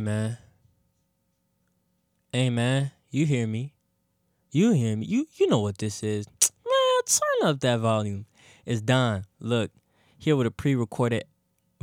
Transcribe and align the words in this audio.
Hey 0.00 0.04
man. 0.04 0.38
Hey 2.32 2.48
man, 2.48 2.90
you 3.10 3.26
hear 3.26 3.46
me? 3.46 3.74
You 4.50 4.72
hear 4.72 4.96
me? 4.96 5.04
You 5.04 5.26
you 5.34 5.46
know 5.46 5.60
what 5.60 5.76
this 5.76 6.02
is. 6.02 6.26
Man, 6.64 7.02
turn 7.04 7.50
up 7.50 7.60
that 7.60 7.80
volume. 7.80 8.24
It's 8.64 8.80
Don. 8.80 9.26
Look, 9.40 9.70
here 10.16 10.36
with 10.36 10.46
a 10.46 10.50
pre-recorded 10.50 11.24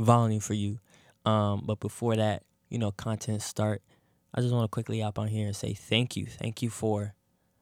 volume 0.00 0.40
for 0.40 0.54
you. 0.54 0.80
Um, 1.24 1.62
but 1.64 1.78
before 1.78 2.16
that, 2.16 2.42
you 2.68 2.80
know, 2.80 2.90
content 2.90 3.40
start. 3.40 3.82
I 4.34 4.40
just 4.40 4.52
want 4.52 4.64
to 4.64 4.68
quickly 4.68 4.98
hop 4.98 5.20
on 5.20 5.28
here 5.28 5.46
and 5.46 5.54
say 5.54 5.72
thank 5.72 6.16
you. 6.16 6.26
Thank 6.26 6.60
you 6.60 6.70
for 6.70 7.14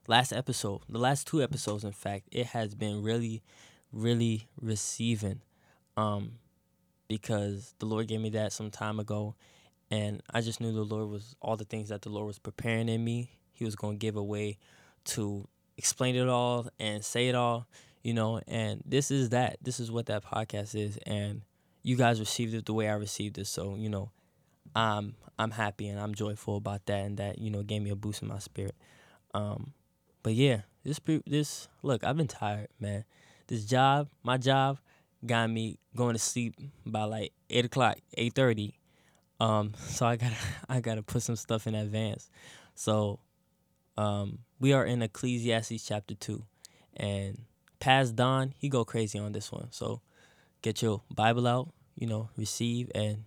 last 0.07 0.33
episode. 0.33 0.81
The 0.89 0.97
last 0.97 1.27
two 1.27 1.43
episodes, 1.43 1.83
in 1.83 1.91
fact, 1.91 2.29
it 2.31 2.47
has 2.47 2.73
been 2.73 3.03
really, 3.03 3.43
really 3.91 4.47
receiving. 4.59 5.41
Um, 5.95 6.39
because 7.07 7.75
the 7.77 7.85
Lord 7.85 8.07
gave 8.07 8.21
me 8.21 8.31
that 8.31 8.53
some 8.53 8.71
time 8.71 8.99
ago 8.99 9.35
and 9.89 10.21
I 10.33 10.41
just 10.41 10.59
knew 10.59 10.73
the 10.73 10.83
Lord 10.83 11.09
was 11.09 11.35
all 11.41 11.55
the 11.55 11.65
things 11.65 11.89
that 11.89 12.01
the 12.01 12.09
Lord 12.09 12.27
was 12.27 12.39
preparing 12.39 12.89
in 12.89 13.03
me. 13.03 13.31
He 13.53 13.63
was 13.63 13.75
going 13.75 13.95
to 13.95 13.99
give 13.99 14.15
a 14.17 14.23
way 14.23 14.57
to 15.05 15.47
explain 15.77 16.15
it 16.15 16.27
all 16.27 16.67
and 16.79 17.03
say 17.03 17.29
it 17.29 17.35
all, 17.35 17.67
you 18.03 18.13
know. 18.13 18.41
And 18.47 18.83
this 18.85 19.11
is 19.11 19.29
that. 19.29 19.57
This 19.61 19.79
is 19.79 19.89
what 19.89 20.07
that 20.07 20.25
podcast 20.25 20.75
is. 20.75 20.97
And 21.05 21.41
you 21.83 21.95
guys 21.95 22.19
received 22.19 22.53
it 22.53 22.65
the 22.65 22.73
way 22.73 22.89
I 22.89 22.93
received 22.93 23.37
it. 23.37 23.47
So 23.47 23.75
you 23.75 23.89
know, 23.89 24.11
I'm 24.75 25.15
I'm 25.39 25.51
happy 25.51 25.87
and 25.87 25.99
I'm 25.99 26.13
joyful 26.13 26.57
about 26.57 26.85
that. 26.87 27.05
And 27.05 27.17
that 27.17 27.39
you 27.39 27.49
know 27.49 27.63
gave 27.63 27.81
me 27.81 27.89
a 27.89 27.95
boost 27.95 28.21
in 28.21 28.27
my 28.27 28.39
spirit. 28.39 28.75
Um, 29.33 29.73
but 30.21 30.33
yeah, 30.33 30.61
this 30.83 30.99
this 31.25 31.69
look, 31.81 32.03
I've 32.03 32.17
been 32.17 32.27
tired, 32.27 32.67
man. 32.79 33.05
This 33.47 33.63
job, 33.63 34.09
my 34.21 34.37
job, 34.37 34.79
got 35.25 35.49
me 35.49 35.79
going 35.95 36.13
to 36.13 36.19
sleep 36.19 36.55
by 36.85 37.05
like 37.05 37.31
eight 37.49 37.63
o'clock, 37.63 37.99
eight 38.17 38.33
thirty 38.35 38.76
um, 39.39 39.73
so 39.77 40.05
I 40.05 40.15
gotta 40.15 40.35
I 40.69 40.79
gotta 40.79 41.03
put 41.03 41.23
some 41.23 41.35
stuff 41.35 41.67
in 41.67 41.75
advance. 41.75 42.29
So 42.75 43.19
um, 43.97 44.39
we 44.59 44.73
are 44.73 44.85
in 44.85 45.01
Ecclesiastes 45.01 45.83
chapter 45.85 46.15
two, 46.15 46.43
and 46.95 47.41
past 47.79 48.15
Don 48.15 48.53
he 48.57 48.69
go 48.69 48.85
crazy 48.85 49.19
on 49.19 49.31
this 49.31 49.51
one. 49.51 49.67
So 49.71 50.01
get 50.61 50.81
your 50.81 51.01
Bible 51.13 51.47
out, 51.47 51.69
you 51.95 52.07
know, 52.07 52.29
receive 52.37 52.91
and 52.95 53.23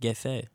get 0.00 0.16
fed. 0.16 0.48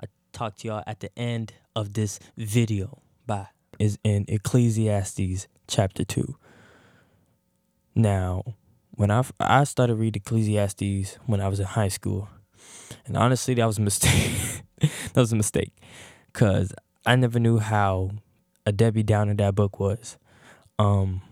I 0.00 0.06
talk 0.32 0.56
to 0.58 0.68
y'all 0.68 0.84
at 0.86 1.00
the 1.00 1.16
end 1.18 1.52
of 1.76 1.92
this 1.94 2.18
video. 2.36 3.00
Bye. 3.26 3.48
Is 3.78 3.98
in 4.02 4.24
Ecclesiastes 4.26 5.46
chapter 5.68 6.04
two. 6.04 6.36
Now, 7.94 8.42
when 8.90 9.10
I 9.10 9.22
I 9.38 9.64
started 9.64 9.94
reading 9.96 10.22
Ecclesiastes 10.24 11.18
when 11.26 11.40
I 11.40 11.48
was 11.48 11.60
in 11.60 11.66
high 11.66 11.88
school. 11.88 12.28
And 13.06 13.16
honestly, 13.16 13.54
that 13.54 13.66
was 13.66 13.78
a 13.78 13.82
mistake. 13.82 14.62
that 14.80 15.16
was 15.16 15.32
a 15.32 15.36
mistake. 15.36 15.72
Cause 16.32 16.72
I 17.06 17.16
never 17.16 17.38
knew 17.38 17.58
how 17.58 18.10
a 18.66 18.72
Debbie 18.72 19.02
Downer 19.02 19.34
that 19.34 19.54
book 19.54 19.80
was. 19.80 20.18
Um, 20.78 21.22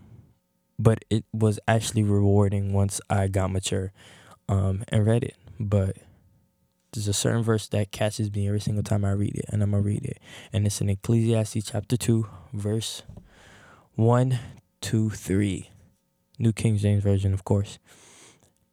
but 0.79 1.05
it 1.09 1.23
was 1.33 1.59
actually 1.67 2.03
rewarding 2.03 2.73
once 2.73 2.99
I 3.09 3.27
got 3.27 3.51
mature 3.51 3.91
um, 4.49 4.83
and 4.89 5.05
read 5.05 5.23
it. 5.23 5.35
But 5.59 5.97
there's 6.93 7.07
a 7.07 7.13
certain 7.13 7.43
verse 7.43 7.67
that 7.69 7.91
catches 7.91 8.33
me 8.33 8.47
every 8.47 8.59
single 8.59 8.83
time 8.83 9.05
I 9.05 9.11
read 9.11 9.35
it, 9.35 9.45
and 9.49 9.61
I'm 9.61 9.71
gonna 9.71 9.83
read 9.83 10.05
it. 10.05 10.19
And 10.53 10.65
it's 10.65 10.81
in 10.81 10.89
Ecclesiastes 10.89 11.69
chapter 11.71 11.97
two, 11.97 12.27
verse 12.53 13.03
one, 13.95 14.39
two, 14.81 15.09
three. 15.09 15.71
New 16.39 16.53
King 16.53 16.77
James 16.77 17.03
Version, 17.03 17.33
of 17.33 17.43
course. 17.43 17.79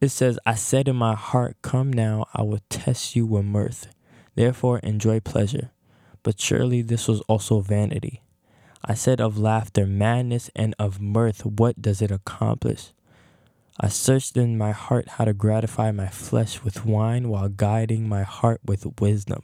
It 0.01 0.09
says, 0.09 0.37
I 0.45 0.55
said 0.55 0.87
in 0.87 0.97
my 0.97 1.15
heart, 1.15 1.57
Come 1.61 1.91
now, 1.91 2.25
I 2.33 2.41
will 2.43 2.59
test 2.69 3.15
you 3.15 3.25
with 3.25 3.45
mirth. 3.45 3.87
Therefore, 4.35 4.79
enjoy 4.79 5.21
pleasure. 5.21 5.71
But 6.21 6.39
surely 6.39 6.81
this 6.81 7.07
was 7.07 7.21
also 7.21 7.61
vanity. 7.61 8.21
I 8.83 8.93
said 8.93 9.21
of 9.21 9.37
laughter, 9.37 9.85
madness, 9.85 10.51
and 10.55 10.75
of 10.77 10.99
mirth, 10.99 11.45
what 11.45 11.81
does 11.81 12.01
it 12.01 12.11
accomplish? 12.11 12.91
I 13.79 13.87
searched 13.87 14.37
in 14.37 14.57
my 14.57 14.71
heart 14.71 15.07
how 15.07 15.25
to 15.25 15.33
gratify 15.33 15.91
my 15.91 16.07
flesh 16.07 16.63
with 16.63 16.85
wine 16.85 17.29
while 17.29 17.49
guiding 17.49 18.07
my 18.07 18.23
heart 18.23 18.61
with 18.65 18.85
wisdom, 18.99 19.43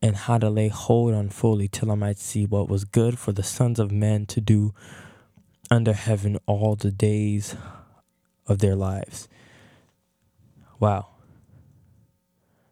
and 0.00 0.16
how 0.16 0.38
to 0.38 0.48
lay 0.48 0.68
hold 0.68 1.14
on 1.14 1.28
fully 1.28 1.68
till 1.68 1.90
I 1.90 1.96
might 1.96 2.18
see 2.18 2.46
what 2.46 2.68
was 2.68 2.84
good 2.84 3.18
for 3.18 3.32
the 3.32 3.42
sons 3.42 3.78
of 3.78 3.90
men 3.90 4.26
to 4.26 4.40
do 4.40 4.74
under 5.70 5.92
heaven 5.92 6.38
all 6.46 6.76
the 6.76 6.90
days 6.90 7.56
of 8.46 8.58
their 8.58 8.76
lives. 8.76 9.28
Wow. 10.80 11.08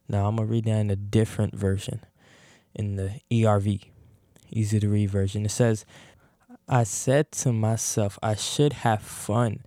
Now 0.08 0.26
I'm 0.26 0.36
going 0.36 0.48
to 0.48 0.52
read 0.52 0.64
that 0.64 0.80
in 0.80 0.90
a 0.90 0.96
different 0.96 1.54
version, 1.54 2.00
in 2.74 2.96
the 2.96 3.20
ERV, 3.30 3.84
easy 4.50 4.80
to 4.80 4.88
read 4.88 5.10
version. 5.10 5.46
It 5.46 5.50
says, 5.50 5.86
I 6.68 6.84
said 6.84 7.32
to 7.32 7.52
myself, 7.52 8.18
I 8.22 8.34
should 8.34 8.72
have 8.74 9.02
fun. 9.02 9.60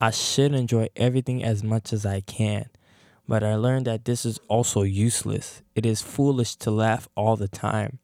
I 0.00 0.10
should 0.10 0.54
enjoy 0.54 0.88
everything 0.96 1.42
as 1.42 1.64
much 1.64 1.92
as 1.92 2.06
I 2.06 2.20
can. 2.20 2.68
But 3.26 3.42
I 3.42 3.56
learned 3.56 3.86
that 3.86 4.04
this 4.04 4.24
is 4.24 4.38
also 4.48 4.82
useless. 4.82 5.62
It 5.74 5.84
is 5.84 6.00
foolish 6.00 6.56
to 6.56 6.70
laugh 6.70 7.08
all 7.14 7.36
the 7.36 7.48
time. 7.48 7.98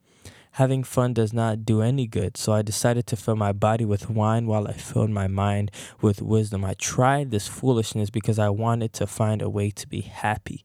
Having 0.55 0.85
fun 0.85 1.15
does 1.15 1.33
not 1.33 1.65
do 1.65 1.83
any 1.83 2.07
good, 2.07 2.37
so 2.37 2.53
I 2.53 2.63
decided 2.63 3.09
to 3.09 3.17
fill 3.17 3.35
my 3.35 3.51
body 3.51 3.85
with 3.85 4.09
wine 4.09 4.47
while 4.47 4.69
I 4.69 4.73
filled 4.75 5.11
my 5.11 5.27
mind 5.27 5.73
with 6.01 6.23
wisdom. 6.23 6.65
I 6.65 6.75
tried 6.75 7.33
this 7.33 7.49
foolishness 7.49 8.09
because 8.09 8.39
I 8.39 8.51
wanted 8.51 8.93
to 8.93 9.09
find 9.09 9.43
a 9.43 9.51
way 9.51 9.71
to 9.71 9.89
be 9.89 10.03
happy. 10.03 10.65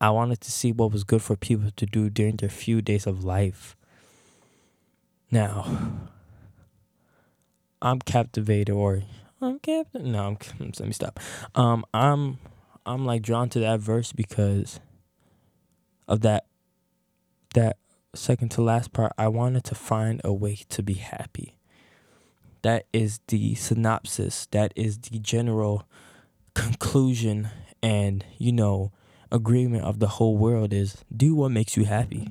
I 0.00 0.10
wanted 0.10 0.40
to 0.40 0.50
see 0.50 0.72
what 0.72 0.90
was 0.90 1.04
good 1.04 1.22
for 1.22 1.36
people 1.36 1.70
to 1.76 1.86
do 1.86 2.10
during 2.10 2.34
their 2.38 2.48
few 2.48 2.82
days 2.82 3.06
of 3.06 3.22
life. 3.22 3.76
Now, 5.30 5.92
I'm 7.80 8.00
captivated, 8.00 8.74
or 8.74 9.04
I'm 9.40 9.60
captivated. 9.60 10.10
No, 10.10 10.26
I'm, 10.26 10.38
let 10.58 10.80
me 10.80 10.92
stop. 10.92 11.20
Um, 11.54 11.84
I'm 11.94 12.38
I'm 12.84 13.06
like 13.06 13.22
drawn 13.22 13.48
to 13.50 13.60
that 13.60 13.78
verse 13.78 14.12
because 14.12 14.80
of 16.08 16.22
that 16.22 16.46
that 17.54 17.76
second 18.14 18.50
to 18.50 18.62
last 18.62 18.92
part, 18.92 19.12
I 19.18 19.28
wanted 19.28 19.64
to 19.64 19.74
find 19.74 20.20
a 20.24 20.32
way 20.32 20.56
to 20.68 20.82
be 20.82 20.94
happy. 20.94 21.56
That 22.62 22.86
is 22.92 23.20
the 23.28 23.54
synopsis, 23.54 24.46
that 24.52 24.72
is 24.74 24.98
the 24.98 25.18
general 25.18 25.86
conclusion 26.54 27.50
and, 27.82 28.24
you 28.38 28.52
know, 28.52 28.92
agreement 29.30 29.84
of 29.84 29.98
the 29.98 30.06
whole 30.06 30.36
world 30.36 30.72
is 30.72 31.04
do 31.14 31.34
what 31.34 31.50
makes 31.50 31.76
you 31.76 31.84
happy. 31.84 32.30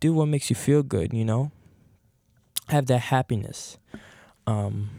Do 0.00 0.12
what 0.14 0.26
makes 0.26 0.50
you 0.50 0.56
feel 0.56 0.82
good, 0.82 1.12
you 1.12 1.24
know? 1.24 1.52
Have 2.68 2.86
that 2.86 2.98
happiness. 2.98 3.78
Um 4.46 4.90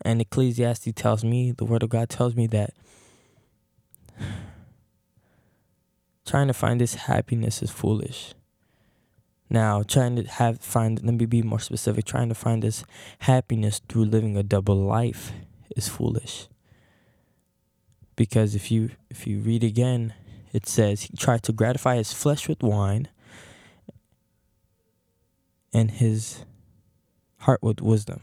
and 0.00 0.20
Ecclesiastes 0.20 0.92
tells 0.94 1.24
me, 1.24 1.52
the 1.52 1.64
word 1.64 1.82
of 1.82 1.88
God 1.88 2.08
tells 2.08 2.34
me 2.34 2.46
that 2.48 2.74
trying 6.26 6.48
to 6.48 6.54
find 6.54 6.80
this 6.80 6.94
happiness 6.94 7.62
is 7.62 7.70
foolish. 7.70 8.34
Now, 9.50 9.82
trying 9.82 10.16
to 10.16 10.24
have 10.24 10.60
find 10.60 11.02
let 11.02 11.14
me 11.14 11.26
be 11.26 11.42
more 11.42 11.60
specific, 11.60 12.04
trying 12.04 12.28
to 12.28 12.34
find 12.34 12.62
this 12.62 12.84
happiness 13.20 13.80
through 13.88 14.06
living 14.06 14.36
a 14.36 14.42
double 14.42 14.76
life 14.76 15.32
is 15.76 15.88
foolish. 15.88 16.48
Because 18.16 18.54
if 18.54 18.70
you 18.70 18.90
if 19.10 19.26
you 19.26 19.40
read 19.40 19.62
again, 19.62 20.14
it 20.52 20.66
says 20.66 21.02
he 21.02 21.16
tried 21.16 21.42
to 21.44 21.52
gratify 21.52 21.96
his 21.96 22.12
flesh 22.12 22.48
with 22.48 22.62
wine 22.62 23.08
and 25.72 25.90
his 25.90 26.44
heart 27.38 27.62
with 27.62 27.80
wisdom. 27.80 28.22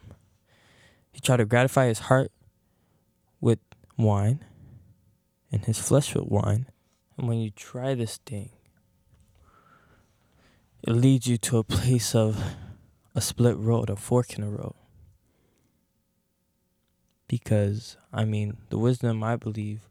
He 1.12 1.20
tried 1.20 1.38
to 1.38 1.46
gratify 1.46 1.88
his 1.88 2.00
heart 2.00 2.32
with 3.40 3.60
wine 3.98 4.44
and 5.52 5.66
his 5.66 5.78
flesh 5.78 6.16
with 6.16 6.26
wine 6.26 6.71
when 7.28 7.40
you 7.40 7.52
try 7.52 7.94
this 7.94 8.18
thing, 8.18 8.50
it 10.84 10.92
leads 10.92 11.28
you 11.28 11.38
to 11.38 11.58
a 11.60 11.64
place 11.64 12.16
of 12.16 12.44
a 13.14 13.22
split 13.22 13.58
road, 13.58 13.90
a 13.90 13.96
fork 13.96 14.34
in 14.34 14.42
the 14.42 14.50
road. 14.50 14.74
Because, 17.28 17.98
I 18.12 18.26
mean, 18.26 18.58
the 18.70 18.78
wisdom 18.78 19.24
I 19.24 19.36
believe, 19.36 19.88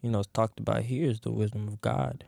you 0.00 0.10
know, 0.10 0.20
is 0.20 0.28
talked 0.28 0.60
about 0.60 0.84
here 0.84 1.10
is 1.10 1.20
the 1.20 1.32
wisdom 1.32 1.68
of 1.68 1.80
God. 1.80 2.24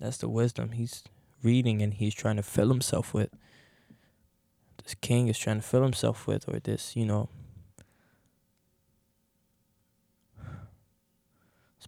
That's 0.00 0.18
the 0.18 0.28
wisdom 0.28 0.72
he's 0.72 1.04
reading 1.42 1.80
and 1.80 1.94
he's 1.94 2.14
trying 2.14 2.36
to 2.36 2.42
fill 2.42 2.68
himself 2.68 3.14
with. 3.14 3.30
This 4.82 4.94
king 4.94 5.28
is 5.28 5.38
trying 5.38 5.60
to 5.60 5.66
fill 5.66 5.82
himself 5.82 6.26
with, 6.26 6.48
or 6.48 6.58
this, 6.58 6.96
you 6.96 7.06
know, 7.06 7.28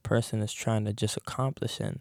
person 0.01 0.41
is 0.43 0.53
trying 0.53 0.85
to 0.85 0.93
just 0.93 1.17
accomplish 1.17 1.81
and 1.81 2.01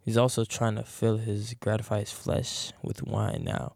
he's 0.00 0.16
also 0.16 0.44
trying 0.44 0.76
to 0.76 0.82
fill 0.82 1.18
his 1.18 1.54
gratify 1.60 2.00
his 2.00 2.12
flesh 2.12 2.72
with 2.82 3.02
wine 3.02 3.42
now 3.44 3.74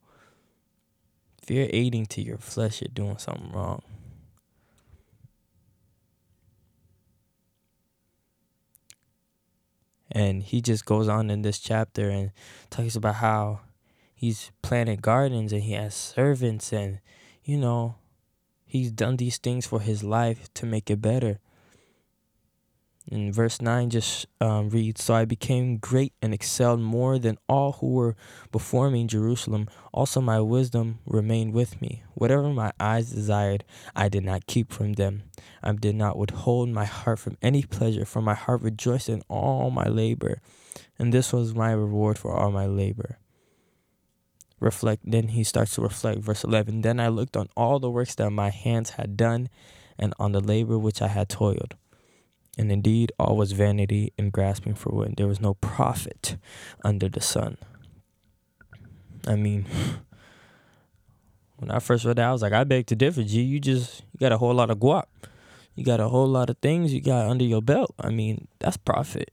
if 1.42 1.50
you're 1.50 1.68
aiding 1.70 2.06
to 2.06 2.22
your 2.22 2.38
flesh 2.38 2.80
you're 2.80 2.90
doing 2.92 3.18
something 3.18 3.52
wrong 3.52 3.82
And 10.16 10.42
he 10.42 10.60
just 10.60 10.86
goes 10.86 11.08
on 11.08 11.30
in 11.30 11.42
this 11.42 11.58
chapter 11.58 12.08
and 12.08 12.30
talks 12.70 12.96
about 12.96 13.16
how 13.16 13.60
he's 14.14 14.50
planted 14.62 15.02
gardens 15.02 15.52
and 15.52 15.62
he 15.62 15.72
has 15.72 15.94
servants 15.94 16.72
and, 16.72 17.00
you 17.44 17.58
know, 17.58 17.96
he's 18.64 18.90
done 18.90 19.16
these 19.18 19.36
things 19.36 19.66
for 19.66 19.80
his 19.80 20.02
life 20.02 20.48
to 20.54 20.64
make 20.64 20.90
it 20.90 21.02
better. 21.02 21.38
And 23.08 23.32
verse 23.32 23.62
9 23.62 23.90
just 23.90 24.26
um, 24.40 24.68
reads 24.68 25.04
So 25.04 25.14
I 25.14 25.24
became 25.24 25.76
great 25.76 26.12
and 26.20 26.34
excelled 26.34 26.80
more 26.80 27.20
than 27.20 27.38
all 27.48 27.72
who 27.72 27.92
were 27.92 28.16
before 28.50 28.90
me 28.90 29.02
in 29.02 29.08
Jerusalem. 29.08 29.68
Also, 29.92 30.20
my 30.20 30.40
wisdom 30.40 30.98
remained 31.06 31.54
with 31.54 31.80
me. 31.80 32.02
Whatever 32.14 32.48
my 32.48 32.72
eyes 32.80 33.12
desired, 33.12 33.64
I 33.94 34.08
did 34.08 34.24
not 34.24 34.46
keep 34.46 34.72
from 34.72 34.94
them. 34.94 35.22
I 35.62 35.72
did 35.72 35.94
not 35.94 36.18
withhold 36.18 36.68
my 36.70 36.84
heart 36.84 37.20
from 37.20 37.38
any 37.40 37.62
pleasure, 37.62 38.04
for 38.04 38.20
my 38.20 38.34
heart 38.34 38.62
rejoiced 38.62 39.08
in 39.08 39.22
all 39.28 39.70
my 39.70 39.86
labor. 39.86 40.40
And 40.98 41.14
this 41.14 41.32
was 41.32 41.54
my 41.54 41.70
reward 41.70 42.18
for 42.18 42.32
all 42.32 42.50
my 42.50 42.66
labor. 42.66 43.18
Reflect, 44.58 45.02
then 45.04 45.28
he 45.28 45.44
starts 45.44 45.74
to 45.76 45.82
reflect. 45.82 46.20
Verse 46.20 46.42
11 46.42 46.80
Then 46.80 46.98
I 46.98 47.08
looked 47.08 47.36
on 47.36 47.50
all 47.56 47.78
the 47.78 47.90
works 47.90 48.16
that 48.16 48.30
my 48.30 48.50
hands 48.50 48.90
had 48.90 49.16
done, 49.16 49.48
and 49.96 50.12
on 50.18 50.32
the 50.32 50.40
labor 50.40 50.76
which 50.76 51.00
I 51.00 51.08
had 51.08 51.28
toiled 51.28 51.76
and 52.56 52.72
indeed, 52.72 53.12
all 53.18 53.36
was 53.36 53.52
vanity 53.52 54.12
and 54.18 54.32
grasping 54.32 54.74
for 54.74 54.90
wind. 54.90 55.14
There 55.16 55.26
was 55.26 55.40
no 55.40 55.54
profit 55.54 56.38
under 56.82 57.08
the 57.08 57.20
sun. 57.20 57.58
I 59.26 59.36
mean, 59.36 59.66
when 61.56 61.70
I 61.70 61.80
first 61.80 62.04
read 62.04 62.16
that, 62.16 62.28
I 62.28 62.32
was 62.32 62.42
like, 62.42 62.52
I 62.52 62.64
beg 62.64 62.86
to 62.86 62.96
differ, 62.96 63.22
G. 63.22 63.42
You 63.42 63.60
just 63.60 64.04
you 64.12 64.18
got 64.20 64.32
a 64.32 64.38
whole 64.38 64.54
lot 64.54 64.70
of 64.70 64.78
guap. 64.78 65.04
You 65.74 65.84
got 65.84 66.00
a 66.00 66.08
whole 66.08 66.28
lot 66.28 66.48
of 66.48 66.56
things 66.58 66.94
you 66.94 67.02
got 67.02 67.26
under 67.26 67.44
your 67.44 67.60
belt. 67.60 67.94
I 67.98 68.08
mean, 68.08 68.48
that's 68.58 68.78
profit. 68.78 69.30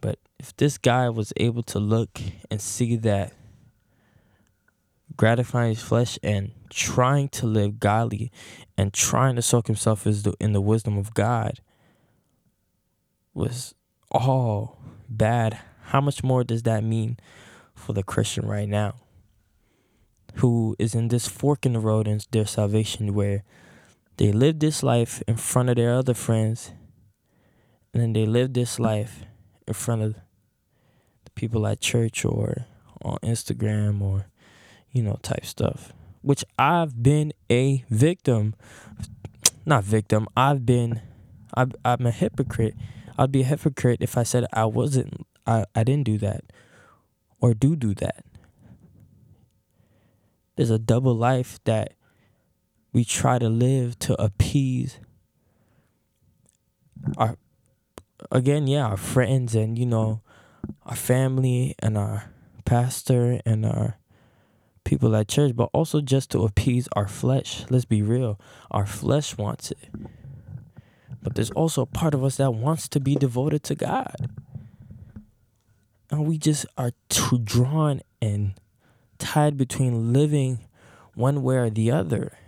But 0.00 0.18
if 0.40 0.56
this 0.56 0.78
guy 0.78 1.08
was 1.08 1.32
able 1.36 1.62
to 1.64 1.78
look 1.78 2.20
and 2.50 2.60
see 2.60 2.96
that 2.96 3.32
gratifying 5.16 5.70
his 5.70 5.82
flesh 5.82 6.18
and 6.22 6.50
trying 6.70 7.28
to 7.28 7.46
live 7.46 7.78
godly 7.78 8.32
and 8.76 8.92
trying 8.92 9.36
to 9.36 9.42
soak 9.42 9.68
himself 9.68 10.06
in 10.40 10.52
the 10.52 10.60
wisdom 10.60 10.98
of 10.98 11.14
God 11.14 11.60
was 13.36 13.74
all 14.10 14.78
bad, 15.08 15.58
how 15.84 16.00
much 16.00 16.24
more 16.24 16.42
does 16.42 16.62
that 16.64 16.82
mean 16.82 17.18
for 17.74 17.92
the 17.92 18.02
Christian 18.02 18.46
right 18.46 18.68
now? 18.68 18.94
Who 20.36 20.74
is 20.78 20.94
in 20.94 21.08
this 21.08 21.28
fork 21.28 21.64
in 21.64 21.74
the 21.74 21.80
road 21.80 22.08
in 22.08 22.20
their 22.30 22.46
salvation 22.46 23.14
where 23.14 23.44
they 24.16 24.32
live 24.32 24.58
this 24.58 24.82
life 24.82 25.22
in 25.28 25.36
front 25.36 25.68
of 25.68 25.76
their 25.76 25.94
other 25.94 26.14
friends 26.14 26.72
and 27.92 28.02
then 28.02 28.12
they 28.12 28.26
live 28.26 28.54
this 28.54 28.78
life 28.78 29.24
in 29.66 29.74
front 29.74 30.02
of 30.02 30.14
the 31.24 31.30
people 31.34 31.66
at 31.66 31.80
church 31.80 32.24
or 32.24 32.66
on 33.02 33.18
Instagram 33.22 34.00
or 34.00 34.26
you 34.90 35.02
know 35.02 35.18
type 35.22 35.44
stuff 35.44 35.92
which 36.22 36.44
I've 36.58 37.02
been 37.02 37.32
a 37.50 37.84
victim 37.90 38.54
not 39.64 39.84
victim 39.84 40.26
I've 40.36 40.64
been 40.66 41.00
i 41.54 41.66
I'm 41.84 42.06
a 42.06 42.10
hypocrite 42.10 42.74
I'd 43.18 43.32
be 43.32 43.42
a 43.42 43.44
hypocrite 43.44 44.02
if 44.02 44.16
I 44.16 44.22
said 44.22 44.46
I 44.52 44.66
wasn't, 44.66 45.26
I, 45.46 45.64
I 45.74 45.84
didn't 45.84 46.04
do 46.04 46.18
that 46.18 46.44
or 47.40 47.54
do 47.54 47.76
do 47.76 47.94
that. 47.94 48.24
There's 50.56 50.70
a 50.70 50.78
double 50.78 51.14
life 51.14 51.58
that 51.64 51.94
we 52.92 53.04
try 53.04 53.38
to 53.38 53.48
live 53.48 53.98
to 54.00 54.20
appease 54.20 54.98
our, 57.18 57.36
again, 58.30 58.66
yeah, 58.66 58.86
our 58.86 58.96
friends 58.96 59.54
and, 59.54 59.78
you 59.78 59.86
know, 59.86 60.22
our 60.86 60.96
family 60.96 61.74
and 61.78 61.98
our 61.98 62.32
pastor 62.64 63.40
and 63.44 63.66
our 63.66 63.98
people 64.84 65.14
at 65.14 65.28
church, 65.28 65.54
but 65.54 65.68
also 65.72 66.00
just 66.00 66.30
to 66.30 66.44
appease 66.44 66.88
our 66.94 67.06
flesh. 67.06 67.64
Let's 67.68 67.84
be 67.84 68.02
real. 68.02 68.40
Our 68.70 68.86
flesh 68.86 69.36
wants 69.36 69.72
it. 69.72 69.90
But 71.26 71.34
there's 71.34 71.50
also 71.50 71.82
a 71.82 71.86
part 71.86 72.14
of 72.14 72.22
us 72.22 72.36
that 72.36 72.52
wants 72.52 72.86
to 72.86 73.00
be 73.00 73.16
devoted 73.16 73.64
to 73.64 73.74
God. 73.74 74.30
And 76.08 76.24
we 76.24 76.38
just 76.38 76.66
are 76.78 76.92
too 77.08 77.38
drawn 77.38 78.00
and 78.22 78.54
tied 79.18 79.56
between 79.56 80.12
living 80.12 80.60
one 81.14 81.42
way 81.42 81.56
or 81.56 81.68
the 81.68 81.90
other. 81.90 82.38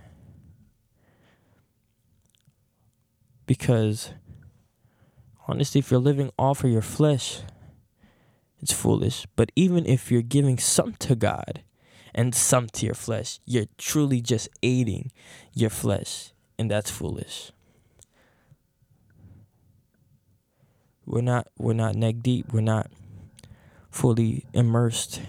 Because 3.46 4.12
honestly, 5.48 5.80
if 5.80 5.90
you're 5.90 5.98
living 5.98 6.30
all 6.38 6.54
for 6.54 6.68
your 6.68 6.80
flesh, 6.80 7.40
it's 8.60 8.72
foolish. 8.72 9.26
But 9.34 9.50
even 9.56 9.86
if 9.86 10.12
you're 10.12 10.22
giving 10.22 10.56
some 10.56 10.92
to 11.00 11.16
God 11.16 11.64
and 12.14 12.32
some 12.32 12.68
to 12.74 12.86
your 12.86 12.94
flesh, 12.94 13.40
you're 13.44 13.66
truly 13.76 14.20
just 14.20 14.48
aiding 14.62 15.10
your 15.52 15.70
flesh, 15.70 16.32
and 16.56 16.70
that's 16.70 16.92
foolish. 16.92 17.50
We're 21.08 21.22
not 21.22 21.48
we're 21.56 21.72
not 21.72 21.94
neck 21.94 22.16
deep. 22.20 22.52
We're 22.52 22.60
not 22.60 22.90
fully 23.90 24.44
immersed 24.52 25.22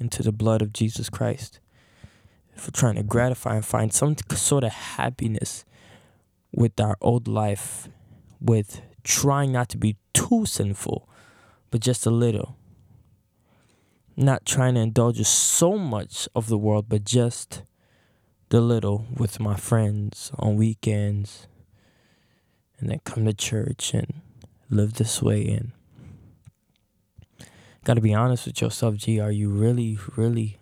into 0.00 0.22
the 0.22 0.32
blood 0.32 0.62
of 0.62 0.72
Jesus 0.72 1.10
Christ. 1.10 1.60
If 2.54 2.66
we're 2.66 2.78
trying 2.78 2.96
to 2.96 3.02
gratify 3.02 3.56
and 3.56 3.64
find 3.64 3.92
some 3.92 4.16
sort 4.30 4.64
of 4.64 4.72
happiness 4.72 5.64
with 6.50 6.80
our 6.80 6.96
old 7.00 7.28
life, 7.28 7.88
with 8.40 8.80
trying 9.04 9.52
not 9.52 9.68
to 9.70 9.78
be 9.78 9.96
too 10.12 10.46
sinful, 10.46 11.08
but 11.70 11.80
just 11.80 12.06
a 12.06 12.10
little. 12.10 12.56
Not 14.16 14.44
trying 14.44 14.74
to 14.74 14.80
indulge 14.80 15.22
so 15.22 15.78
much 15.78 16.28
of 16.34 16.48
the 16.48 16.58
world, 16.58 16.86
but 16.88 17.04
just 17.04 17.62
the 18.50 18.60
little 18.60 19.06
with 19.16 19.40
my 19.40 19.56
friends 19.56 20.30
on 20.38 20.56
weekends, 20.56 21.46
and 22.78 22.90
then 22.90 23.00
come 23.04 23.24
to 23.24 23.32
church 23.32 23.94
and 23.94 24.20
live 24.72 24.94
this 24.94 25.22
way 25.22 25.46
and 25.48 25.72
got 27.84 27.94
to 27.94 28.00
be 28.00 28.14
honest 28.14 28.46
with 28.46 28.60
yourself 28.60 28.96
g. 28.96 29.20
Are 29.20 29.30
you 29.30 29.50
really 29.50 29.98
really 30.16 30.58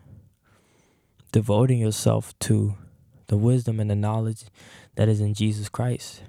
devoting 1.32 1.78
yourself 1.78 2.36
to 2.40 2.74
the 3.28 3.36
wisdom 3.36 3.78
and 3.78 3.88
the 3.88 3.94
knowledge 3.94 4.44
that 4.96 5.08
is 5.08 5.20
in 5.20 5.34
jesus 5.34 5.68
christ? 5.68 6.22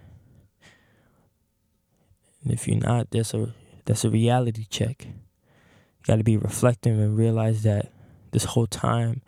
And 2.43 2.53
if 2.53 2.67
you're 2.67 2.77
not 2.77 3.09
that's 3.09 3.33
a 3.33 3.53
that's 3.85 4.05
a 4.05 4.09
reality 4.09 4.65
check. 4.69 5.05
You 5.05 6.05
got 6.05 6.17
to 6.17 6.23
be 6.23 6.37
reflective 6.37 6.97
and 6.99 7.17
realize 7.17 7.63
that 7.63 7.91
this 8.31 8.45
whole 8.45 8.67
time 8.67 9.21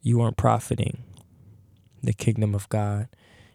you 0.00 0.18
weren't 0.18 0.36
profiting 0.36 1.02
the 2.02 2.12
kingdom 2.12 2.54
of 2.54 2.68
god. 2.68 3.08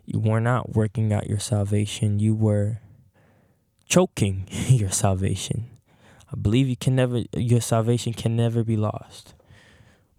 You 0.05 0.19
were 0.19 0.41
not 0.41 0.75
working 0.75 1.13
out 1.13 1.27
your 1.27 1.39
salvation. 1.39 2.19
You 2.19 2.35
were 2.35 2.79
choking 3.85 4.47
your 4.67 4.91
salvation. 4.91 5.69
I 6.31 6.35
believe 6.35 6.67
you 6.67 6.75
can 6.75 6.95
never 6.95 7.23
your 7.35 7.61
salvation 7.61 8.13
can 8.13 8.35
never 8.35 8.63
be 8.63 8.75
lost. 8.75 9.35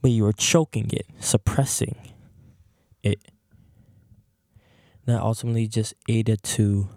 But 0.00 0.10
you 0.10 0.26
are 0.26 0.32
choking 0.32 0.90
it, 0.92 1.06
suppressing 1.18 1.96
it. 3.02 3.20
That 5.06 5.20
ultimately 5.20 5.66
just 5.66 5.94
aided 6.08 6.42
to 6.42 6.88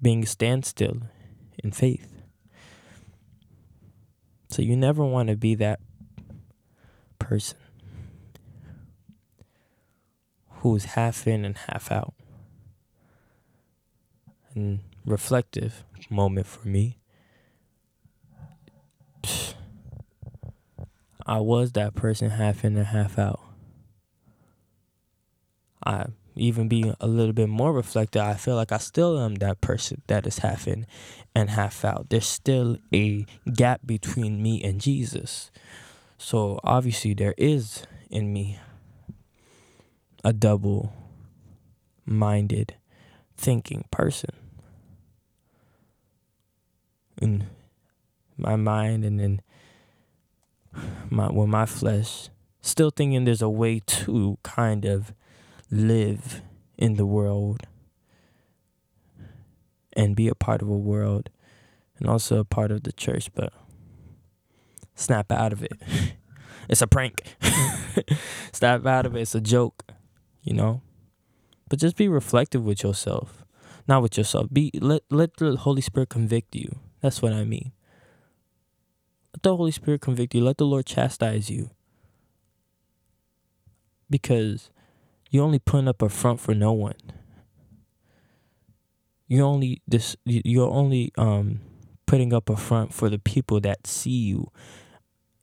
being 0.00 0.26
standstill 0.26 1.02
in 1.62 1.70
faith. 1.70 2.22
So 4.50 4.60
you 4.60 4.76
never 4.76 5.04
want 5.04 5.28
to 5.28 5.36
be 5.36 5.54
that 5.54 5.80
person 7.18 7.58
who's 10.62 10.84
half 10.84 11.26
in 11.26 11.44
and 11.44 11.56
half 11.56 11.90
out 11.90 12.14
and 14.54 14.80
reflective 15.04 15.84
moment 16.10 16.46
for 16.46 16.66
me. 16.66 16.98
I 21.26 21.38
was 21.38 21.72
that 21.72 21.94
person 21.94 22.30
half 22.30 22.64
in 22.64 22.76
and 22.76 22.86
half 22.86 23.18
out. 23.18 23.40
I 25.84 26.06
even 26.34 26.66
being 26.66 26.94
a 26.98 27.06
little 27.06 27.34
bit 27.34 27.48
more 27.48 27.72
reflective, 27.72 28.22
I 28.22 28.34
feel 28.34 28.56
like 28.56 28.72
I 28.72 28.78
still 28.78 29.18
am 29.18 29.34
that 29.36 29.60
person 29.60 30.00
that 30.06 30.26
is 30.26 30.38
half 30.38 30.66
in 30.66 30.86
and 31.34 31.50
half 31.50 31.84
out. 31.84 32.06
There's 32.08 32.26
still 32.26 32.78
a 32.92 33.26
gap 33.52 33.82
between 33.84 34.42
me 34.42 34.62
and 34.62 34.80
Jesus. 34.80 35.50
So 36.16 36.58
obviously 36.64 37.12
there 37.12 37.34
is 37.36 37.84
in 38.10 38.32
me 38.32 38.58
a 40.24 40.32
double 40.32 40.94
minded 42.06 42.76
thinking 43.36 43.84
person 43.90 44.30
in 47.22 47.46
my 48.36 48.56
mind 48.56 49.04
and 49.04 49.20
then 49.20 49.40
my 51.10 51.30
with 51.30 51.48
my 51.48 51.66
flesh 51.66 52.28
still 52.60 52.90
thinking 52.90 53.24
there's 53.24 53.42
a 53.42 53.48
way 53.48 53.80
to 53.80 54.38
kind 54.42 54.84
of 54.84 55.12
live 55.70 56.42
in 56.78 56.94
the 56.94 57.06
world 57.06 57.66
and 59.92 60.16
be 60.16 60.28
a 60.28 60.34
part 60.34 60.62
of 60.62 60.68
a 60.68 60.76
world 60.76 61.28
and 61.98 62.08
also 62.08 62.38
a 62.38 62.44
part 62.44 62.70
of 62.70 62.84
the 62.84 62.92
church, 62.92 63.30
but 63.34 63.52
snap 64.94 65.30
out 65.30 65.52
of 65.52 65.62
it. 65.62 65.72
it's 66.68 66.82
a 66.82 66.86
prank. 66.86 67.22
snap 68.52 68.86
out 68.86 69.06
of 69.06 69.16
it. 69.16 69.20
It's 69.20 69.34
a 69.34 69.40
joke, 69.40 69.92
you 70.42 70.54
know? 70.54 70.82
But 71.68 71.78
just 71.78 71.96
be 71.96 72.08
reflective 72.08 72.64
with 72.64 72.82
yourself. 72.82 73.44
Not 73.88 74.02
with 74.02 74.16
yourself. 74.16 74.48
Be 74.52 74.70
let 74.74 75.02
let 75.10 75.36
the 75.38 75.56
Holy 75.56 75.80
Spirit 75.80 76.08
convict 76.08 76.54
you. 76.54 76.78
That's 77.02 77.20
what 77.20 77.32
I 77.32 77.44
mean. 77.44 77.72
Let 79.34 79.42
the 79.42 79.56
Holy 79.56 79.72
Spirit 79.72 80.00
convict 80.00 80.34
you. 80.34 80.42
Let 80.42 80.58
the 80.58 80.64
Lord 80.64 80.86
chastise 80.86 81.50
you. 81.50 81.70
Because 84.08 84.70
you're 85.30 85.44
only 85.44 85.58
putting 85.58 85.88
up 85.88 86.00
a 86.00 86.08
front 86.08 86.40
for 86.40 86.54
no 86.54 86.72
one. 86.72 86.94
You're 89.26 89.46
only 89.46 89.82
this 89.88 90.14
you're 90.24 90.70
only 90.70 91.10
um 91.16 91.60
putting 92.06 92.34
up 92.34 92.50
a 92.50 92.56
front 92.56 92.92
for 92.92 93.08
the 93.08 93.18
people 93.18 93.58
that 93.60 93.86
see 93.86 94.10
you 94.10 94.50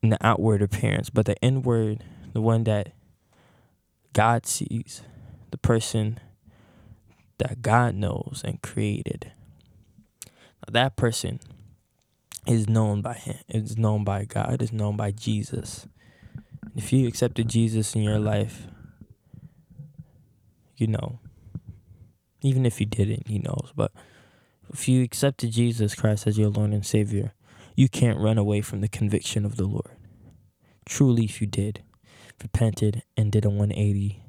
in 0.04 0.10
the 0.10 0.18
outward 0.25 0.62
appearance, 0.62 1.10
but 1.10 1.25
the 1.25 1.36
inward, 1.42 2.04
the 2.34 2.42
one 2.42 2.63
that 2.66 2.94
God 4.13 4.46
sees, 4.46 5.01
the 5.50 5.58
person 5.58 6.20
that 7.39 7.63
God 7.63 7.96
knows 7.96 8.44
and 8.46 8.62
created. 8.62 9.32
That 10.68 10.96
person 10.96 11.39
is 12.46 12.68
known 12.68 13.01
by 13.01 13.13
him, 13.13 13.38
is 13.50 13.78
known 13.78 14.04
by 14.04 14.25
God, 14.25 14.62
is 14.62 14.74
known 14.74 14.96
by 14.98 15.12
Jesus. 15.12 15.88
If 16.75 16.94
you 16.94 17.08
accepted 17.08 17.48
Jesus 17.48 17.96
in 17.96 18.04
your 18.04 18.20
life, 18.20 18.68
you 20.78 20.88
know. 20.88 21.20
Even 22.42 22.66
if 22.66 22.80
you 22.80 22.86
didn't, 22.86 23.28
he 23.28 23.39
knows. 23.39 23.72
But 23.75 23.92
if 24.72 24.88
you 24.88 25.04
accepted 25.04 25.51
Jesus 25.51 25.96
Christ 25.96 26.25
as 26.25 26.38
your 26.38 26.50
Lord 26.50 26.72
and 26.72 26.86
Savior, 26.86 27.34
you 27.75 27.89
can't 27.89 28.20
run 28.20 28.38
away 28.38 28.62
from 28.62 28.82
the 28.82 28.88
conviction 28.88 29.46
of 29.46 29.58
the 29.58 29.66
Lord. 29.66 29.92
Truly, 30.86 31.25
if 31.25 31.42
you 31.42 31.48
did, 31.48 31.84
repented 32.42 33.04
and 33.18 33.32
did 33.32 33.46
a 33.46 33.50
180 33.50 34.24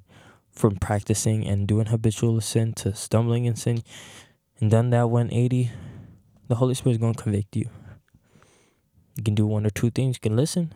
from 0.50 0.76
practicing 0.76 1.46
and 1.46 1.66
doing 1.66 1.86
habitual 1.86 2.40
sin 2.40 2.72
to 2.74 2.94
stumbling 2.94 3.44
in 3.44 3.54
sin, 3.54 3.82
and 4.60 4.70
done 4.70 4.90
that 4.90 5.08
180, 5.08 5.70
the 6.50 6.56
Holy 6.56 6.74
Spirit 6.74 6.94
is 6.94 6.98
going 6.98 7.14
to 7.14 7.22
convict 7.22 7.54
you. 7.54 7.70
You 9.16 9.22
can 9.22 9.36
do 9.36 9.46
one 9.46 9.64
or 9.64 9.70
two 9.70 9.88
things. 9.88 10.16
You 10.16 10.20
can 10.20 10.34
listen, 10.34 10.74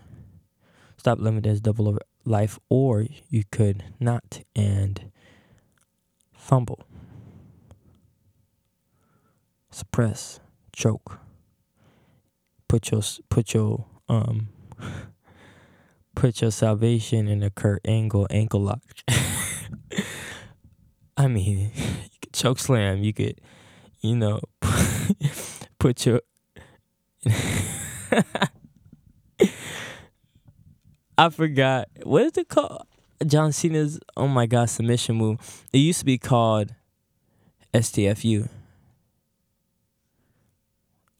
stop 0.96 1.18
living 1.18 1.42
this 1.42 1.58
double 1.58 1.98
life, 2.24 2.60
or 2.68 3.06
you 3.28 3.42
could 3.50 3.82
not 3.98 4.42
and 4.54 5.10
fumble, 6.32 6.86
suppress, 9.72 10.38
choke. 10.72 11.18
Put 12.68 12.92
your 12.92 13.02
put 13.28 13.52
your 13.52 13.86
um 14.08 14.50
put 16.14 16.40
your 16.40 16.52
salvation 16.52 17.26
in 17.26 17.42
a 17.42 17.50
Kurt 17.50 17.80
Angle 17.84 18.28
ankle 18.30 18.60
lock. 18.60 18.82
I 21.16 21.26
mean, 21.26 21.72
you 21.76 22.18
could 22.22 22.32
choke 22.32 22.60
slam. 22.60 23.02
You 23.02 23.12
could, 23.12 23.40
you 24.02 24.14
know, 24.14 24.40
put 25.84 26.06
your. 26.06 26.22
I 31.18 31.28
forgot 31.28 31.88
what 32.04 32.22
is 32.22 32.38
it 32.38 32.48
called? 32.48 32.86
John 33.26 33.52
Cena's 33.52 34.00
oh 34.16 34.26
my 34.26 34.46
god 34.46 34.70
submission 34.70 35.16
move. 35.16 35.62
It 35.74 35.78
used 35.78 35.98
to 35.98 36.06
be 36.06 36.16
called 36.16 36.74
STFU. 37.74 38.48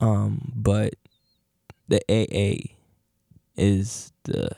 Um, 0.01 0.51
but 0.57 0.95
the 1.89 2.01
AA 2.09 2.73
is 3.57 4.15
the 4.25 4.49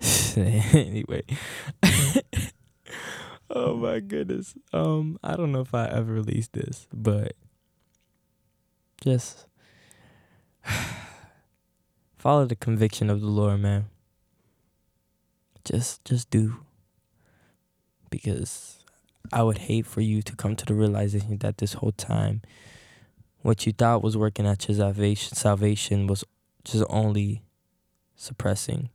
anyway. 0.36 1.22
oh 3.54 3.76
my 3.76 4.00
goodness. 4.00 4.54
Um, 4.72 5.18
I 5.22 5.36
don't 5.36 5.52
know 5.52 5.60
if 5.60 5.74
I 5.74 5.86
ever 5.86 6.12
released 6.12 6.52
this, 6.52 6.86
but 6.92 7.34
just 9.02 9.46
follow 12.18 12.46
the 12.46 12.56
conviction 12.56 13.08
of 13.08 13.20
the 13.20 13.28
Lord, 13.28 13.60
man. 13.60 13.86
Just 15.64 16.04
just 16.04 16.30
do. 16.30 16.56
Because 18.10 18.84
I 19.32 19.42
would 19.42 19.58
hate 19.58 19.86
for 19.86 20.00
you 20.00 20.22
to 20.22 20.36
come 20.36 20.54
to 20.56 20.66
the 20.66 20.74
realization 20.74 21.38
that 21.38 21.58
this 21.58 21.74
whole 21.74 21.92
time 21.92 22.42
what 23.42 23.66
you 23.66 23.72
thought 23.72 24.02
was 24.02 24.16
working 24.16 24.46
at 24.46 24.68
your 24.68 24.76
salvation 24.76 25.36
salvation 25.36 26.06
was 26.06 26.24
just 26.64 26.84
only 26.88 27.42
suppressing 28.16 28.88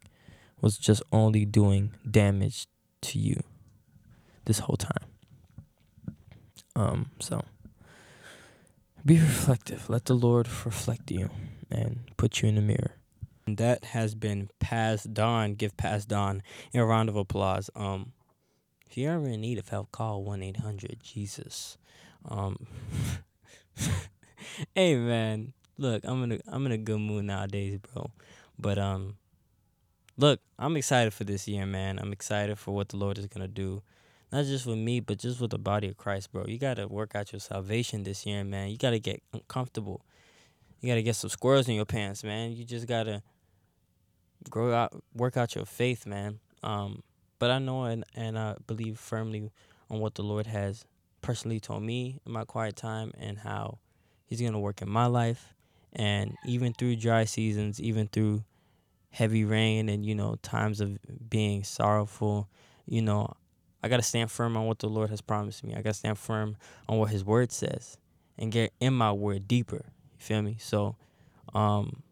was 0.61 0.77
just 0.77 1.03
only 1.11 1.45
doing 1.45 1.91
damage 2.09 2.67
to 3.01 3.19
you 3.19 3.43
this 4.45 4.59
whole 4.59 4.77
time 4.77 5.05
um 6.75 7.09
so 7.19 7.43
be 9.05 9.17
reflective 9.19 9.89
let 9.89 10.05
the 10.05 10.13
lord 10.13 10.47
reflect 10.65 11.11
you 11.11 11.29
and 11.71 11.99
put 12.17 12.41
you 12.41 12.49
in 12.49 12.55
the 12.55 12.61
mirror 12.61 12.95
that 13.57 13.85
has 13.85 14.15
been 14.15 14.49
passed 14.59 15.17
on. 15.17 15.55
Give 15.55 15.75
passed 15.77 16.11
on 16.13 16.41
a 16.73 16.83
round 16.83 17.09
of 17.09 17.15
applause. 17.15 17.69
Um, 17.75 18.13
if 18.89 18.97
you're 18.97 19.13
ever 19.13 19.27
in 19.27 19.41
need 19.41 19.57
of 19.57 19.69
help, 19.69 19.91
call 19.91 20.23
one 20.23 20.43
eight 20.43 20.57
hundred 20.57 20.97
Jesus. 21.01 21.77
Um, 22.27 22.67
hey 24.75 24.95
man, 24.95 25.53
look, 25.77 26.03
I'm 26.03 26.23
in 26.23 26.31
a 26.33 26.39
I'm 26.47 26.65
in 26.65 26.71
a 26.71 26.77
good 26.77 26.99
mood 26.99 27.25
nowadays, 27.25 27.79
bro. 27.93 28.11
But 28.57 28.77
um, 28.77 29.15
look, 30.17 30.41
I'm 30.57 30.75
excited 30.75 31.13
for 31.13 31.23
this 31.23 31.47
year, 31.47 31.65
man. 31.65 31.99
I'm 31.99 32.11
excited 32.11 32.57
for 32.57 32.73
what 32.73 32.89
the 32.89 32.97
Lord 32.97 33.17
is 33.17 33.27
gonna 33.27 33.47
do. 33.47 33.81
Not 34.31 34.45
just 34.45 34.65
with 34.65 34.77
me, 34.77 34.99
but 34.99 35.17
just 35.17 35.41
with 35.41 35.51
the 35.51 35.57
body 35.57 35.87
of 35.87 35.97
Christ, 35.97 36.31
bro. 36.31 36.45
You 36.45 36.59
gotta 36.59 36.87
work 36.87 37.15
out 37.15 37.31
your 37.31 37.39
salvation 37.39 38.03
this 38.03 38.25
year, 38.25 38.43
man. 38.43 38.69
You 38.69 38.77
gotta 38.77 38.99
get 38.99 39.23
comfortable. 39.47 40.05
You 40.81 40.89
gotta 40.89 41.01
get 41.01 41.15
some 41.15 41.29
squirrels 41.29 41.67
in 41.67 41.75
your 41.75 41.85
pants, 41.85 42.23
man. 42.23 42.51
You 42.51 42.63
just 42.63 42.87
gotta 42.87 43.23
grow 44.49 44.73
out, 44.73 44.93
work 45.13 45.35
out 45.35 45.55
your 45.55 45.65
faith, 45.65 46.05
man. 46.05 46.39
Um, 46.63 47.03
but 47.39 47.49
I 47.49 47.59
know 47.59 47.85
and, 47.85 48.03
and 48.15 48.37
I 48.37 48.55
believe 48.67 48.99
firmly 48.99 49.51
on 49.89 49.99
what 49.99 50.15
the 50.15 50.23
Lord 50.23 50.47
has 50.47 50.85
personally 51.21 51.59
told 51.59 51.83
me 51.83 52.19
in 52.25 52.31
my 52.31 52.43
quiet 52.43 52.75
time 52.75 53.11
and 53.17 53.39
how 53.39 53.79
He's 54.25 54.39
to 54.39 54.59
work 54.59 54.81
in 54.81 54.89
my 54.89 55.07
life. 55.07 55.55
And 55.93 56.37
even 56.45 56.73
through 56.73 56.97
dry 56.97 57.25
seasons, 57.25 57.81
even 57.81 58.07
through 58.07 58.43
heavy 59.09 59.43
rain 59.43 59.89
and, 59.89 60.05
you 60.05 60.13
know, 60.13 60.35
times 60.43 60.81
of 60.81 60.99
being 61.29 61.63
sorrowful, 61.63 62.47
you 62.85 63.01
know, 63.01 63.33
I 63.81 63.87
got 63.87 63.97
to 63.97 64.03
stand 64.03 64.31
firm 64.31 64.57
on 64.57 64.65
what 64.65 64.79
the 64.79 64.89
Lord 64.89 65.09
has 65.09 65.21
promised 65.21 65.63
me. 65.63 65.73
I 65.73 65.81
got 65.81 65.91
to 65.91 65.99
stand 65.99 66.17
firm 66.17 66.57
on 66.87 66.97
what 66.97 67.09
His 67.09 67.23
Word 67.23 67.51
says 67.51 67.97
and 68.37 68.51
get 68.51 68.73
in 68.79 68.93
my 68.93 69.11
Word 69.11 69.47
deeper. 69.47 69.85
You 69.85 70.19
feel 70.19 70.41
me? 70.41 70.57
So, 70.59 70.95
um, 71.53 72.03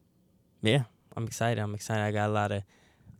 yeah. 0.62 0.84
I'm 1.18 1.26
excited. 1.26 1.60
I'm 1.60 1.74
excited. 1.74 2.04
I 2.04 2.12
got 2.12 2.30
a 2.30 2.32
lot 2.32 2.52
of 2.52 2.62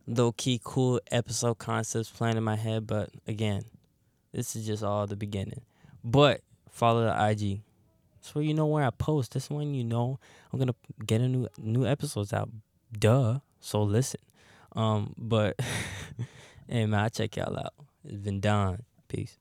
low 0.06 0.30
key 0.30 0.60
cool 0.62 1.00
episode 1.10 1.58
concepts 1.58 2.08
planned 2.08 2.38
in 2.38 2.44
my 2.44 2.54
head, 2.54 2.86
but 2.86 3.10
again, 3.26 3.64
this 4.32 4.54
is 4.54 4.64
just 4.64 4.84
all 4.84 5.08
the 5.08 5.16
beginning. 5.16 5.62
But 6.04 6.42
follow 6.70 7.04
the 7.04 7.28
IG. 7.30 7.60
So 8.20 8.38
you 8.38 8.54
know 8.54 8.66
where 8.66 8.84
I 8.84 8.90
post. 8.90 9.34
This 9.34 9.50
one 9.50 9.74
you 9.74 9.82
know 9.82 10.20
I'm 10.52 10.60
gonna 10.60 10.76
get 11.04 11.20
a 11.20 11.28
new 11.28 11.48
new 11.58 11.86
episodes 11.86 12.32
out. 12.32 12.50
Duh. 12.96 13.40
So 13.58 13.82
listen. 13.82 14.20
Um, 14.76 15.12
but 15.18 15.58
hey 16.68 16.86
man, 16.86 17.00
I 17.00 17.08
check 17.08 17.36
y'all 17.36 17.58
out. 17.58 17.74
It's 18.08 18.16
been. 18.16 18.40
Peace. 19.08 19.36